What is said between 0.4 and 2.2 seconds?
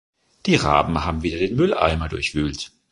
Die Raben haben wieder den Mülleimer